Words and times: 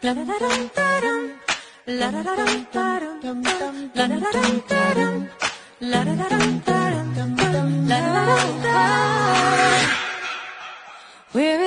We're 0.00 0.12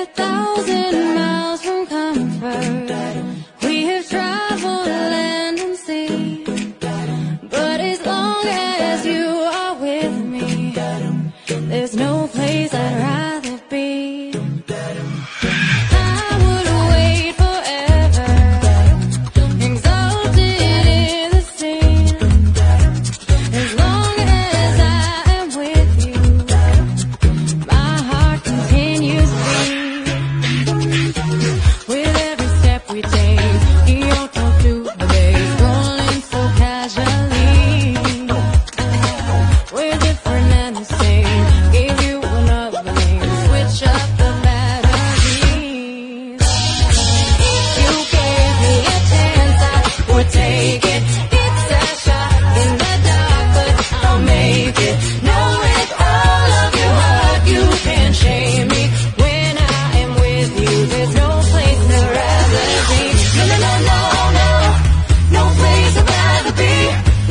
a 0.02 0.06
thousand 0.06 1.14
miles 1.14 1.62
from 1.62 1.86
comfort. 1.86 3.11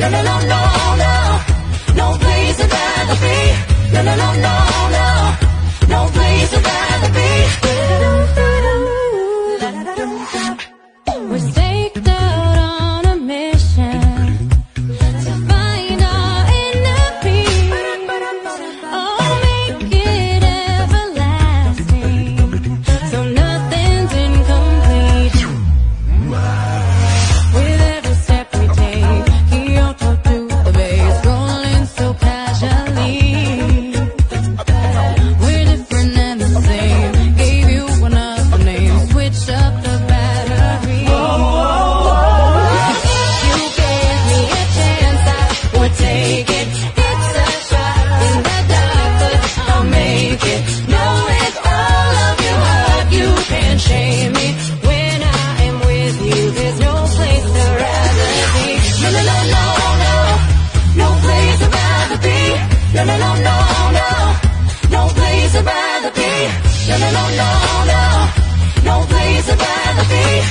No, 0.02 0.10
no, 0.10 0.20
no, 0.20 0.36
no, 0.52 0.96
no. 0.96 1.14
No 1.94 2.18
place 2.18 2.58
is 2.58 2.68
that 2.68 3.16
free. 3.20 3.92
No, 3.94 4.02
no, 4.02 4.16
no, 4.16 4.28
no, 4.46 4.54
no. 4.96 5.06
No 5.94 6.10
place 6.10 6.52
is 6.52 6.60
be. 6.60 6.91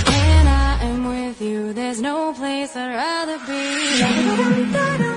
When 0.06 0.48
I 0.48 0.78
am 0.84 1.06
with 1.06 1.42
you, 1.42 1.74
there's 1.74 2.02
no 2.02 2.34
place 2.34 2.76
I'd 2.76 2.94
rather 2.94 3.38
be. 3.48 5.11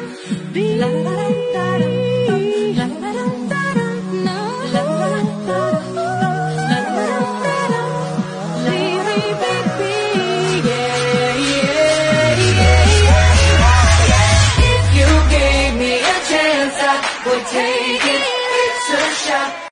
Would 17.27 17.47
take 17.47 17.84